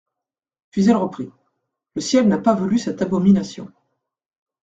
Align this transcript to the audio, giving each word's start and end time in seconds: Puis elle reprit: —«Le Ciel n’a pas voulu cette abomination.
Puis 0.71 0.89
elle 0.89 0.95
reprit: 0.95 1.29
—«Le 1.93 2.01
Ciel 2.01 2.27
n’a 2.27 2.39
pas 2.39 2.55
voulu 2.55 2.79
cette 2.79 3.03
abomination. 3.03 3.71